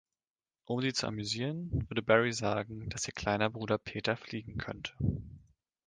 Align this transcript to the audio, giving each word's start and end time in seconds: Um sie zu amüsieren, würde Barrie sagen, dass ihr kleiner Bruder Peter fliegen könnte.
Um 0.67 0.81
sie 0.81 0.93
zu 0.93 1.05
amüsieren, 1.05 1.87
würde 1.87 2.01
Barrie 2.01 2.33
sagen, 2.33 2.89
dass 2.89 3.07
ihr 3.07 3.13
kleiner 3.13 3.51
Bruder 3.51 3.77
Peter 3.77 4.17
fliegen 4.17 4.57
könnte. 4.57 4.93